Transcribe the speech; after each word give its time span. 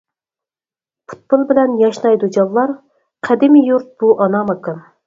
پۇتبول 1.11 1.43
بىلەن 1.51 1.75
ياشنايدۇ 1.83 2.31
جانلار، 2.39 2.75
قەدىمى 3.29 3.67
يۇرت 3.71 3.97
بۇ 4.03 4.15
ئانا 4.27 4.47
ماكان. 4.53 4.87